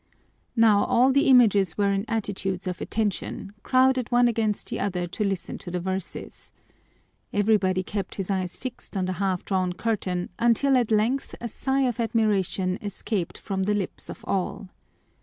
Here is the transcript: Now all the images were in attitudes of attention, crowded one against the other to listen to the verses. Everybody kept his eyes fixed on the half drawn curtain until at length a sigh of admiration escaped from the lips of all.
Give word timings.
Now 0.55 0.83
all 0.85 1.11
the 1.11 1.27
images 1.27 1.77
were 1.77 1.91
in 1.91 2.05
attitudes 2.07 2.65
of 2.65 2.81
attention, 2.81 3.53
crowded 3.61 4.11
one 4.11 4.27
against 4.27 4.67
the 4.71 4.79
other 4.79 5.05
to 5.05 5.23
listen 5.23 5.59
to 5.59 5.69
the 5.69 5.79
verses. 5.79 6.51
Everybody 7.31 7.83
kept 7.83 8.15
his 8.15 8.31
eyes 8.31 8.57
fixed 8.57 8.97
on 8.97 9.05
the 9.05 9.13
half 9.21 9.45
drawn 9.45 9.73
curtain 9.73 10.29
until 10.39 10.75
at 10.75 10.89
length 10.89 11.35
a 11.39 11.47
sigh 11.47 11.81
of 11.81 11.99
admiration 11.99 12.79
escaped 12.81 13.37
from 13.37 13.61
the 13.61 13.75
lips 13.75 14.09
of 14.09 14.25
all. 14.27 14.69